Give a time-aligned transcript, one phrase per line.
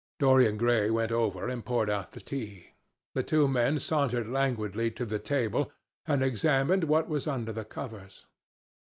[0.17, 2.71] Dorian Gray went over and poured out the tea.
[3.13, 5.71] The two men sauntered languidly to the table
[6.07, 8.25] and examined what was under the covers.